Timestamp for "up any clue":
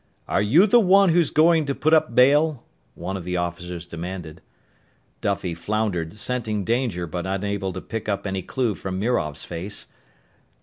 8.09-8.73